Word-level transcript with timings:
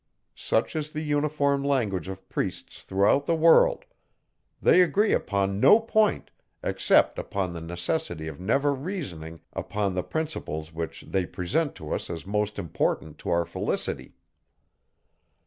Such 0.33 0.75
is 0.75 0.93
the 0.93 1.03
uniform 1.03 1.63
language 1.63 2.07
of 2.07 2.27
priests 2.27 2.81
throughout 2.81 3.27
the 3.27 3.35
world; 3.35 3.85
they 4.59 4.81
agree 4.81 5.13
upon 5.13 5.59
no 5.59 5.79
point, 5.79 6.31
except 6.63 7.19
upon 7.19 7.53
the 7.53 7.61
necessity 7.61 8.27
of 8.27 8.39
never 8.39 8.73
reasoning 8.73 9.41
upon 9.53 9.93
the 9.93 10.01
principles 10.01 10.73
which 10.73 11.01
they 11.03 11.27
present 11.27 11.75
to 11.75 11.93
us 11.93 12.09
as 12.09 12.25
most 12.25 12.57
important 12.57 13.19
to 13.19 13.29
our 13.29 13.45
felicity! 13.45 14.15